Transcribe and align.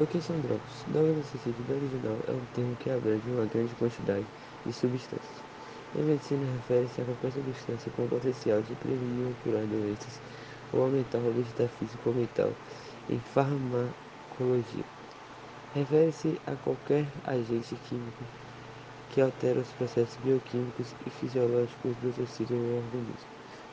O 0.00 0.06
que 0.06 0.18
são 0.18 0.40
drogas? 0.40 0.86
Drogas, 0.86 1.14
no 1.14 1.22
sentido 1.24 1.74
original, 1.74 2.16
é 2.26 2.32
um 2.32 2.40
termo 2.54 2.74
que 2.76 2.88
abrange 2.88 3.28
uma 3.28 3.44
grande 3.44 3.74
quantidade 3.74 4.24
de 4.64 4.72
substâncias. 4.72 5.44
Em 5.94 6.02
medicina, 6.02 6.40
refere-se 6.56 7.02
a 7.02 7.04
qualquer 7.04 7.32
substância 7.32 7.92
com 7.92 8.06
o 8.06 8.08
potencial 8.08 8.62
de 8.62 8.74
prevenir 8.76 9.26
ou 9.26 9.34
curar 9.44 9.66
doenças 9.66 10.18
ou 10.72 10.84
aumentar 10.84 11.18
o 11.18 11.30
bem-estar 11.34 11.68
físico 11.68 12.08
ou 12.08 12.14
mental. 12.14 12.50
Em 13.10 13.18
farmacologia, 13.18 14.84
refere-se 15.74 16.40
a 16.46 16.56
qualquer 16.64 17.04
agente 17.26 17.76
químico 17.86 18.24
que 19.12 19.20
altera 19.20 19.60
os 19.60 19.68
processos 19.72 20.16
bioquímicos 20.24 20.94
e 21.06 21.10
fisiológicos 21.10 21.94
do 21.96 22.10
tecido 22.16 22.54
ou 22.54 22.78
organismo. 22.78 23.28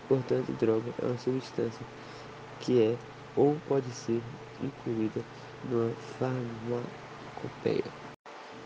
Portanto, 0.10 0.52
droga 0.60 0.92
é 1.02 1.06
uma 1.06 1.18
substância 1.18 1.86
que 2.60 2.82
é 2.82 2.98
ou 3.38 3.56
pode 3.70 3.90
ser 3.92 4.22
incluída 4.62 5.22
numa 5.64 5.96
farmacopeia. 5.96 7.94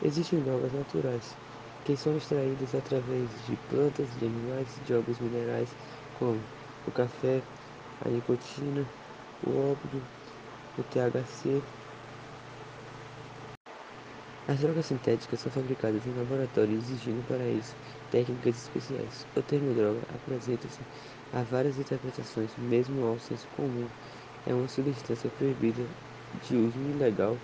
Existem 0.01 0.43
drogas 0.43 0.73
naturais, 0.73 1.37
que 1.83 1.95
são 1.97 2.15
extraídas 2.17 2.75
através 2.75 3.41
de 3.43 3.57
plantas, 3.57 4.15
de 4.17 4.25
animais, 4.25 4.75
de 4.81 4.93
alguns 4.93 5.19
minerais, 5.19 5.75
como 6.13 6.47
o 6.85 6.91
café, 6.91 7.43
a 7.99 8.09
nicotina, 8.09 8.91
o 9.41 9.51
ópio, 9.57 10.07
o 10.77 10.83
THC. 10.83 11.63
As 14.47 14.59
drogas 14.59 14.85
sintéticas 14.87 15.39
são 15.41 15.51
fabricadas 15.51 16.05
em 16.05 16.13
laboratório 16.13 16.75
exigindo 16.75 17.23
para 17.23 17.49
isso 17.49 17.75
técnicas 18.09 18.57
especiais. 18.57 19.27
O 19.35 19.41
termo 19.41 19.73
droga 19.73 20.03
apresenta-se 20.09 20.85
a 21.31 21.43
várias 21.43 21.77
interpretações, 21.79 22.55
mesmo 22.57 23.03
ao 23.05 23.17
senso 23.19 23.49
comum. 23.49 23.89
É 24.45 24.53
uma 24.53 24.67
substância 24.67 25.31
proibida 25.31 25.89
de 26.33 26.57
uso 26.57 26.81
ilegal 26.81 27.41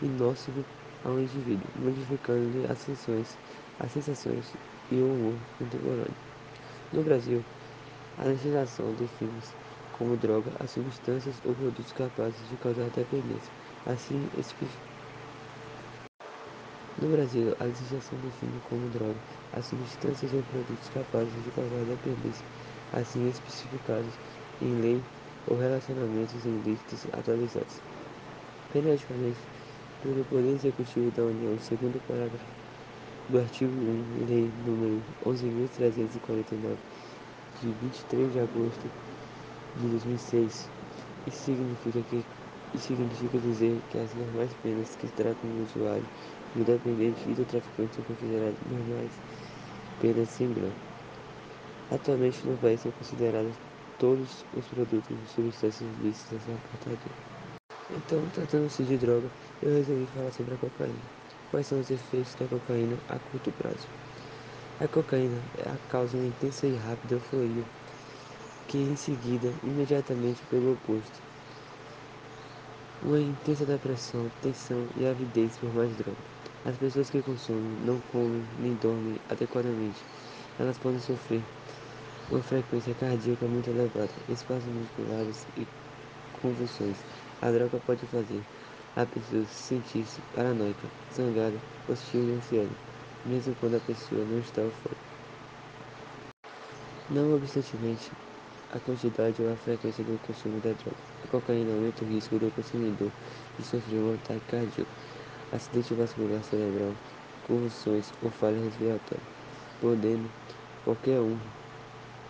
e 0.00 0.08
nocivo 0.08 0.66
ao 1.02 1.20
indivíduo, 1.20 1.70
modificando-lhe 1.74 2.64
as 2.66 2.80
sensações, 2.80 3.38
as 3.78 3.92
sensações 3.92 4.56
e 4.90 5.02
o 5.02 5.12
humor 5.12 5.48
contemporâneo. 5.58 6.16
No 6.92 7.02
Brasil, 7.04 7.46
a 8.16 8.24
legislação 8.24 8.94
define 8.94 9.40
como 9.90 10.16
droga 10.16 10.56
as 10.58 10.70
substâncias 10.72 11.40
ou 11.44 11.54
produtos 11.56 11.92
capazes 11.92 12.46
de 12.48 12.56
causar 12.58 12.90
dependência. 12.90 13.52
Assim, 13.84 14.30
no 16.96 17.10
Brasil, 17.10 17.54
a 17.58 17.64
legislação 17.64 18.18
define 18.18 18.60
como 18.60 18.88
droga 18.88 19.22
as 19.50 19.66
substâncias 19.66 20.32
ou 20.32 20.44
produtos 20.44 20.88
capazes 20.88 21.42
de 21.42 21.50
causar 21.52 21.84
dependência, 21.84 22.46
assim 22.90 23.26
especificados 23.26 24.18
em 24.60 24.74
lei 24.80 25.06
ou 25.46 25.56
relacionamentos 25.56 26.44
ilícitos 26.44 27.06
atualizados 27.12 27.82
periodicamente 28.72 29.38
pelo 30.02 30.24
Poder 30.24 30.54
Executivo 30.54 31.10
da 31.12 31.22
União, 31.22 31.56
segundo 31.60 31.96
o 31.96 32.00
parágrafo 32.00 32.44
do 33.28 33.38
artigo 33.38 33.70
1, 33.70 34.26
Lei 34.26 34.50
nº 34.66 35.00
11.349, 35.24 36.76
de 37.60 37.68
23 37.68 38.32
de 38.32 38.38
agosto 38.40 38.90
de 39.76 39.88
2006. 39.88 40.68
Isso 41.26 41.44
significa, 41.44 42.00
que, 42.10 42.24
isso 42.74 42.86
significa 42.88 43.38
dizer 43.38 43.80
que 43.90 43.98
as 43.98 44.12
normais 44.14 44.50
penas 44.62 44.96
que 44.96 45.06
tratam 45.08 45.50
do 45.50 45.62
usuário, 45.62 46.04
do 46.56 46.64
dependente 46.64 47.20
e 47.28 47.34
do 47.34 47.44
traficante 47.44 47.94
são 47.94 48.04
consideradas 48.04 48.56
normais 48.68 49.12
penas 50.00 50.28
sem 50.30 50.52
grau. 50.52 50.72
Atualmente 51.92 52.44
no 52.44 52.56
país 52.56 52.80
são 52.80 52.90
considerados 52.92 53.54
todos 53.98 54.44
os 54.56 54.64
produtos 54.66 55.10
e 55.10 55.34
substâncias 55.34 55.88
lícitas 56.02 56.40
na 56.48 56.56
portaria. 56.70 57.31
Então, 57.94 58.26
tratando-se 58.30 58.84
de 58.84 58.96
droga, 58.96 59.30
eu 59.60 59.70
resolvi 59.74 60.06
falar 60.06 60.32
sobre 60.32 60.54
a 60.54 60.56
cocaína. 60.56 61.02
Quais 61.50 61.66
são 61.66 61.78
os 61.78 61.90
efeitos 61.90 62.34
da 62.34 62.48
cocaína 62.48 62.98
a 63.06 63.18
curto 63.18 63.52
prazo? 63.52 63.86
A 64.80 64.88
cocaína 64.88 65.42
é 65.58 65.64
causa 65.88 66.16
uma 66.16 66.24
intensa 66.24 66.66
e 66.66 66.74
rápida 66.74 67.14
euforia, 67.16 67.66
que 68.66 68.78
em 68.78 68.96
seguida, 68.96 69.52
imediatamente 69.62 70.42
pelo 70.46 70.72
oposto, 70.72 71.20
uma 73.02 73.20
intensa 73.20 73.66
depressão, 73.66 74.30
tensão 74.40 74.88
e 74.94 75.04
avidez 75.04 75.58
por 75.58 75.74
mais 75.74 75.94
droga. 75.94 76.24
As 76.64 76.78
pessoas 76.78 77.10
que 77.10 77.20
consomem 77.22 77.76
não 77.84 78.00
comem 78.00 78.42
nem 78.58 78.74
dormem 78.74 79.20
adequadamente. 79.28 80.02
Elas 80.58 80.78
podem 80.78 81.00
sofrer 81.00 81.44
uma 82.30 82.40
frequência 82.40 82.94
cardíaca 82.94 83.46
muito 83.46 83.68
elevada, 83.68 84.14
espasmos 84.28 84.74
musculares 84.74 85.46
e 85.54 85.66
convulsões. 86.32 86.96
A 87.42 87.50
droga 87.50 87.80
pode 87.80 88.06
fazer 88.06 88.46
a 88.94 89.04
pessoa 89.04 89.44
sentir-se 89.46 90.22
paranoica, 90.32 90.88
zangada, 91.12 91.60
hostil 91.88 92.28
e 92.28 92.32
ansiosa, 92.34 92.76
mesmo 93.24 93.56
quando 93.56 93.74
a 93.74 93.80
pessoa 93.80 94.24
não 94.24 94.38
está 94.38 94.60
eufórica. 94.62 95.02
Não 97.10 97.34
obstantemente, 97.34 98.12
a 98.68 98.78
quantidade 98.78 99.42
ou 99.42 99.48
a 99.48 99.56
frequência 99.56 100.04
do 100.04 100.20
consumo 100.20 100.60
da 100.60 100.72
droga. 100.72 100.96
A 101.24 101.26
cocaína 101.26 101.72
aumenta 101.72 102.04
o 102.04 102.08
risco 102.08 102.38
do 102.38 102.48
consumidor 102.52 103.12
de 103.58 103.64
sofrer 103.64 104.00
um 104.00 104.14
ataque 104.14 104.46
cardíaco, 104.46 104.92
acidente 105.50 105.94
vascular 105.94 106.44
cerebral, 106.44 106.96
convulsões 107.42 108.12
ou 108.20 108.30
falha 108.30 108.62
respiratória, 108.62 109.26
podendo 109.80 110.30
qualquer 110.84 111.20
um 111.20 111.40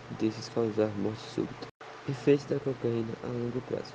desses 0.09 0.49
causar 0.49 0.91
morte 0.97 1.21
súbita. 1.21 1.67
Efeitos 2.07 2.47
da 2.47 2.59
cocaína 2.59 3.13
a 3.21 3.27
longo 3.27 3.61
prazo. 3.61 3.93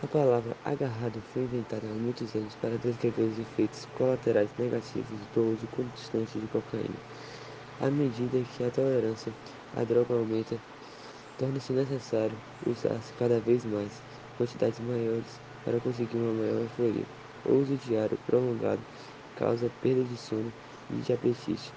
A 0.00 0.06
palavra 0.06 0.56
agarrado 0.64 1.20
foi 1.20 1.42
inventada 1.42 1.90
há 1.90 1.92
muitos 1.92 2.32
anos 2.36 2.54
para 2.54 2.78
descrever 2.78 3.24
os 3.24 3.36
efeitos 3.36 3.84
colaterais 3.96 4.48
negativos 4.56 5.26
do 5.34 5.44
uso 5.48 5.66
constante 5.66 6.38
de 6.38 6.46
cocaína. 6.46 6.94
À 7.80 7.90
medida 7.90 8.40
que 8.44 8.62
a 8.62 8.70
tolerância 8.70 9.32
à 9.74 9.82
droga 9.82 10.14
aumenta, 10.14 10.56
torna-se 11.36 11.72
necessário 11.72 12.38
usar 12.64 13.00
cada 13.18 13.40
vez 13.40 13.64
mais 13.64 14.00
quantidades 14.36 14.78
maiores 14.78 15.40
para 15.64 15.80
conseguir 15.80 16.16
uma 16.16 16.32
maior 16.32 16.62
euforia. 16.62 17.04
O 17.44 17.54
uso 17.54 17.76
diário 17.76 18.16
prolongado 18.24 18.82
causa 19.34 19.68
perda 19.82 20.04
de 20.04 20.16
sono 20.16 20.52
e 20.90 20.94
de 20.98 21.12
apetite. 21.12 21.72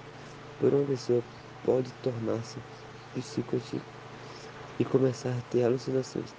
Por 0.60 0.72
uma 0.72 0.86
pessoa 0.86 1.24
pode 1.64 1.90
tornar-se 1.94 2.60
psicótico 3.12 3.84
e 4.78 4.84
começar 4.84 5.36
a 5.36 5.42
ter 5.50 5.64
alucinações. 5.64 6.32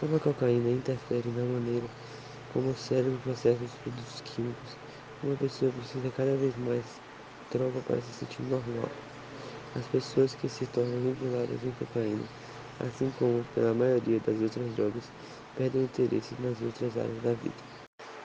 Como 0.00 0.16
a 0.16 0.20
cocaína 0.20 0.70
interfere 0.70 1.30
na 1.30 1.44
maneira 1.44 1.86
como 2.52 2.70
o 2.70 2.76
cérebro 2.76 3.18
processa 3.20 3.62
os 3.62 3.74
produtos 3.74 4.20
químicos, 4.22 4.76
uma 5.22 5.36
pessoa 5.36 5.70
precisa 5.70 6.10
cada 6.10 6.36
vez 6.36 6.54
mais 6.56 6.84
droga 7.52 7.80
para 7.80 8.00
se 8.00 8.12
sentir 8.12 8.42
normal. 8.42 8.90
As 9.76 9.86
pessoas 9.86 10.34
que 10.34 10.48
se 10.48 10.66
tornam 10.66 11.00
vinculadas 11.00 11.62
em 11.62 11.70
cocaína, 11.70 12.24
assim 12.80 13.08
como 13.18 13.44
pela 13.54 13.72
maioria 13.72 14.18
das 14.18 14.40
outras 14.40 14.74
drogas, 14.74 15.04
perdem 15.54 15.82
interesse 15.82 16.34
nas 16.40 16.60
outras 16.60 16.96
áreas 16.96 17.22
da 17.22 17.32
vida. 17.34 17.62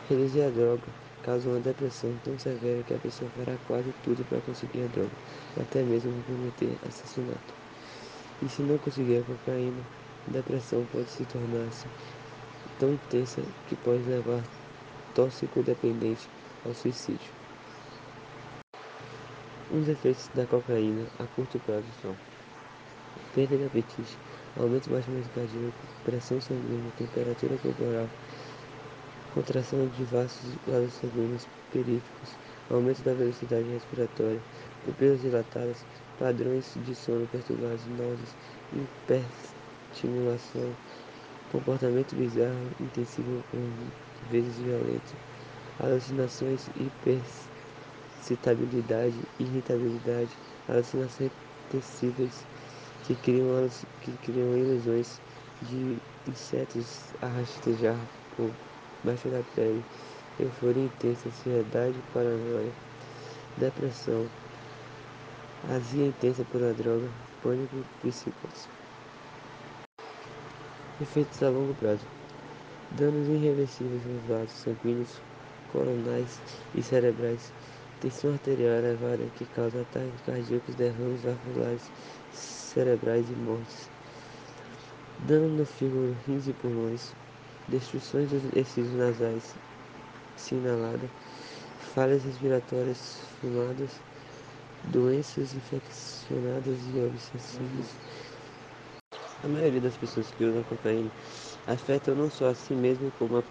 Reduzir 0.09 0.41
a 0.41 0.50
droga 0.50 0.88
causa 1.22 1.50
uma 1.50 1.59
depressão 1.59 2.12
tão 2.24 2.38
severa 2.40 2.81
que 2.84 2.96
a 2.96 3.00
pessoa 3.00 3.30
fará 3.31 3.56
quase 3.68 3.94
tudo 4.01 4.25
para 4.25 4.41
conseguir 4.41 4.81
a 4.81 4.88
droga, 4.88 5.12
até 5.62 5.84
mesmo 5.84 6.12
cometer 6.24 6.75
assassinato. 6.88 7.53
E 8.41 8.50
se 8.50 8.63
não 8.63 8.78
conseguir 8.80 9.18
a 9.18 9.24
cocaína, 9.24 9.99
depressão 10.28 10.85
pode 10.91 11.09
se 11.09 11.25
tornar-se 11.25 11.88
tão 12.80 12.94
intensa 12.94 13.41
que 13.68 13.75
pode 13.75 14.03
levar 14.03 14.44
tóxico-dependente 15.13 16.28
ao 16.66 16.74
suicídio. 16.74 17.31
Os 19.72 19.88
efeitos 19.88 20.30
da 20.34 20.46
cocaína 20.46 21.06
a 21.19 21.25
curto 21.35 21.59
prazo 21.59 21.85
são 22.02 22.16
perda 23.35 23.57
de 23.57 23.66
apetite, 23.66 24.18
aumento 24.57 24.90
do 24.90 24.96
batimento 24.96 25.30
cardíaco, 25.35 25.74
pressão 26.03 26.41
sanguínea, 26.41 26.91
temperatura 26.97 27.56
corporal, 27.57 28.09
contração 29.34 29.88
de 29.88 30.04
vasos, 30.06 30.57
sanguíneos 31.00 31.48
periféricos, 31.71 32.36
aumento 32.71 33.04
da 33.04 33.13
velocidade 33.13 33.68
respiratória, 33.69 34.42
pupilas 34.86 35.21
dilatadas, 35.21 35.86
padrões 36.18 36.74
de 36.83 36.95
sono 36.95 37.27
perturbados, 37.27 37.86
náuseas, 37.88 38.36
hipertensão 38.74 39.58
estimulação, 39.91 40.75
comportamento 41.51 42.15
bizarro, 42.15 42.71
intensivo 42.80 43.44
por 43.51 43.59
vezes 44.30 44.59
violento, 44.59 45.15
alucinações, 45.80 46.69
hipercitabilidade, 46.75 49.19
irritabilidade, 49.39 50.38
alucinações 50.68 51.31
intensivas 51.68 52.45
que 53.03 53.15
criam, 53.15 53.68
que 54.01 54.12
criam 54.18 54.56
ilusões 54.56 55.19
de 55.62 55.97
insetos 56.27 57.13
a 57.21 57.27
rastejar 57.27 57.97
por 58.35 58.51
baixo 59.03 59.30
da 59.30 59.42
pele, 59.56 59.83
euforia 60.39 60.85
intensa, 60.85 61.30
ansiedade, 61.30 61.95
paranoia, 62.13 62.71
depressão, 63.57 64.30
azia 65.69 66.07
intensa 66.07 66.44
pela 66.45 66.74
droga, 66.74 67.09
pânico, 67.42 67.83
psicose. 68.01 68.79
Efeitos 71.01 71.42
a 71.42 71.50
longo 71.50 71.74
prazo. 71.74 72.06
danos 72.92 73.28
irreversíveis 73.30 74.04
nos 74.06 74.22
vasos 74.24 74.57
sanguíneos, 74.57 75.22
coronais 75.72 76.42
e 76.75 76.84
cerebrais, 76.84 77.54
tensão 78.01 78.34
arterial 78.34 78.74
elevada 78.80 79.24
que 79.36 79.46
causa 79.46 79.80
ataques 79.81 80.19
cardíacos, 80.25 80.75
derrames 80.75 81.22
vasculares 81.22 81.90
cerebrais 82.34 83.30
e 83.30 83.34
mortes, 83.34 83.90
dano 85.19 85.48
no 85.48 85.66
fígado, 85.66 86.18
rins 86.28 86.48
e 86.50 86.54
pulmões, 86.54 87.16
destruições 87.66 88.30
dos 88.31 88.44
tecidos 88.52 88.92
nasais 88.92 89.56
sinalada, 90.36 91.10
falhas 91.94 92.24
respiratórias 92.25 93.22
fumadas, 93.40 94.02
doenças 94.84 95.54
infeccionadas 95.54 96.78
e 96.94 97.00
obsessivas. 97.00 98.29
A 99.41 99.47
maioria 99.47 99.80
das 99.80 99.95
pessoas 99.95 100.30
que 100.31 100.44
usam 100.44 100.62
cocaína 100.63 101.09
afetam 101.65 102.13
não 102.13 102.30
só 102.30 102.47
a 102.47 102.53
si 102.53 102.74
mesmo, 102.74 103.09
como 103.18 103.38
a 103.38 103.44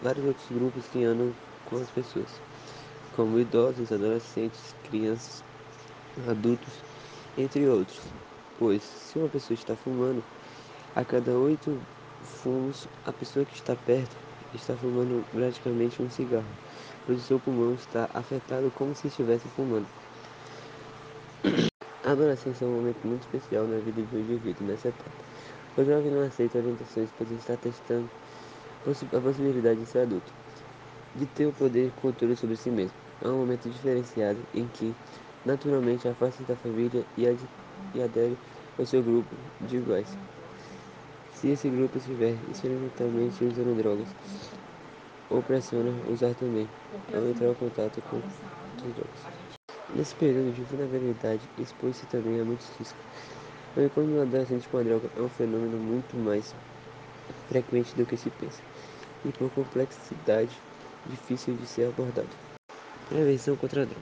vários 0.00 0.24
outros 0.24 0.48
grupos 0.50 0.86
que 0.88 1.04
andam 1.04 1.34
com 1.66 1.76
as 1.76 1.90
pessoas, 1.90 2.40
como 3.14 3.38
idosos, 3.38 3.92
adolescentes, 3.92 4.74
crianças, 4.84 5.44
adultos, 6.26 6.72
entre 7.36 7.68
outros. 7.68 8.00
Pois, 8.58 8.82
se 8.82 9.18
uma 9.18 9.28
pessoa 9.28 9.54
está 9.54 9.76
fumando, 9.76 10.24
a 10.94 11.04
cada 11.04 11.32
oito 11.32 11.78
fumos, 12.22 12.88
a 13.04 13.12
pessoa 13.12 13.44
que 13.44 13.54
está 13.54 13.76
perto 13.76 14.16
está 14.54 14.74
fumando 14.74 15.26
praticamente 15.30 16.00
um 16.00 16.08
cigarro, 16.08 16.46
pois 17.06 17.18
o 17.18 17.22
seu 17.22 17.38
pulmão 17.38 17.74
está 17.74 18.08
afetado 18.14 18.70
como 18.70 18.94
se 18.94 19.08
estivesse 19.08 19.46
fumando. 19.48 20.03
A 22.04 22.12
adolescência 22.12 22.64
é 22.64 22.68
um 22.68 22.74
momento 22.76 23.06
muito 23.06 23.22
especial 23.22 23.66
na 23.66 23.78
vida 23.80 24.00
um 24.12 24.18
indivíduo 24.18 24.66
nessa 24.66 24.88
etapa. 24.88 25.24
O 25.76 25.82
jovem 25.82 26.10
não 26.10 26.20
aceita 26.20 26.58
orientações, 26.58 27.10
pois 27.16 27.30
está 27.30 27.56
testando 27.56 28.10
a 29.12 29.20
possibilidade 29.20 29.80
de 29.80 29.86
ser 29.86 30.00
adulto, 30.00 30.32
de 31.14 31.26
ter 31.26 31.46
o 31.46 31.52
poder 31.52 31.88
e 31.88 31.92
controle 31.92 32.36
sobre 32.36 32.56
si 32.56 32.70
mesmo. 32.70 32.96
É 33.20 33.28
um 33.28 33.38
momento 33.38 33.70
diferenciado 33.70 34.46
em 34.52 34.68
que, 34.68 34.94
naturalmente, 35.44 36.06
afasta 36.06 36.44
da 36.44 36.56
família 36.56 37.06
e, 37.16 37.26
ad 37.26 37.48
e 37.94 38.02
adere 38.02 38.38
ao 38.78 38.86
seu 38.86 39.02
grupo 39.02 39.34
de 39.60 39.76
iguais. 39.78 40.18
Se 41.30 41.48
esse 41.48 41.70
grupo 41.70 41.98
estiver 41.98 42.38
experimentalmente 42.50 43.44
usando 43.44 43.74
drogas, 43.74 44.14
ou 45.28 45.42
pressiona 45.42 45.90
usar 46.10 46.34
também, 46.34 46.70
ao 47.12 47.26
entrar 47.28 47.50
em 47.50 47.54
contato 47.54 48.02
com 48.02 48.16
outras 48.16 48.94
drogas. 48.94 49.63
Nesse 49.96 50.12
período 50.16 50.52
de 50.52 50.62
vulnerabilidade, 50.62 51.40
expõe-se 51.56 52.04
também 52.06 52.40
a 52.40 52.44
muitos 52.44 52.66
riscos. 52.76 53.00
Encontro 53.76 54.12
do 54.12 54.22
adolescente 54.22 54.68
com 54.68 54.78
a 54.78 54.82
droga 54.82 55.08
é 55.16 55.20
um 55.20 55.28
fenômeno 55.28 55.76
muito 55.76 56.16
mais 56.16 56.52
frequente 57.48 57.94
do 57.94 58.04
que 58.04 58.16
se 58.16 58.28
pensa, 58.30 58.60
e 59.24 59.28
por 59.30 59.48
complexidade, 59.50 60.50
difícil 61.08 61.54
de 61.54 61.66
ser 61.66 61.86
abordado. 61.86 62.28
Prevenção 63.08 63.56
contra 63.56 63.82
a 63.82 63.84
droga. 63.84 64.00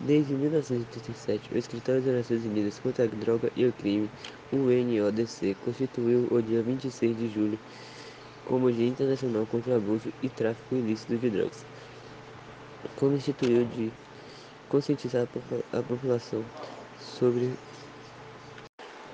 Desde 0.00 0.32
1987, 0.32 1.52
o 1.52 1.58
Escritório 1.58 2.00
das 2.00 2.14
Nações 2.14 2.44
Unidas 2.44 2.78
contra 2.78 3.04
a 3.04 3.08
Droga 3.08 3.50
e 3.56 3.66
o 3.66 3.72
Crime, 3.72 4.08
UNODC, 4.52 5.56
constituiu 5.64 6.26
o 6.30 6.40
dia 6.40 6.62
26 6.62 7.18
de 7.18 7.28
julho 7.28 7.58
como 8.46 8.72
Dia 8.72 8.86
Internacional 8.86 9.44
contra 9.46 9.72
o 9.72 9.76
Abuso 9.76 10.10
e 10.22 10.28
Tráfico 10.30 10.76
Ilícito 10.76 11.16
de 11.18 11.28
Drogas, 11.28 11.64
como 12.96 13.16
instituiu 13.16 13.64
de 13.64 13.90
conscientizar 14.68 15.26
a 15.72 15.82
população 15.82 16.44
sobre 16.98 17.50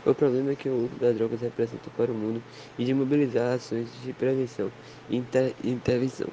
o 0.04 0.14
problema 0.14 0.54
que 0.54 0.68
o 0.68 0.84
uso 0.84 0.96
das 0.96 1.16
drogas 1.16 1.40
representa 1.40 1.90
para 1.96 2.12
o 2.12 2.14
mundo 2.14 2.42
e 2.78 2.84
de 2.84 2.92
mobilizar 2.92 3.54
ações 3.54 3.88
de 4.02 4.12
prevenção 4.12 4.70
e 5.08 5.16
inter 5.16 5.54
intervenção. 5.64 6.28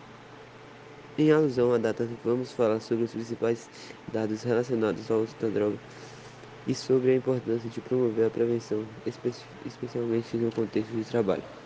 Em 1.18 1.32
alusão 1.32 1.74
à 1.74 1.78
data, 1.78 2.08
vamos 2.24 2.52
falar 2.52 2.80
sobre 2.80 3.06
os 3.06 3.12
principais 3.12 3.70
dados 4.12 4.44
relacionados 4.44 5.10
ao 5.12 5.20
uso 5.20 5.36
da 5.40 5.48
droga 5.48 5.78
e 6.68 6.76
sobre 6.76 7.12
a 7.12 7.16
importância 7.16 7.70
de 7.70 7.82
promover 7.82 8.28
a 8.28 8.30
prevenção, 8.30 8.86
espe 9.06 9.32
especialmente 9.66 10.38
no 10.38 10.52
contexto 10.52 10.92
de 10.92 11.04
trabalho. 11.04 11.61